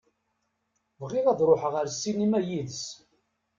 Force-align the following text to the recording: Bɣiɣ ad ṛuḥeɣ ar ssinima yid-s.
Bɣiɣ 1.01 1.25
ad 1.27 1.39
ṛuḥeɣ 1.49 1.73
ar 1.81 1.87
ssinima 1.89 2.39
yid-s. 2.47 2.81